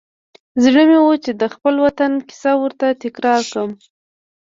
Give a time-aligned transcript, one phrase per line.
[0.63, 3.71] زړه مې و چې د خپل وطن کیسه ورته تکرار کړم.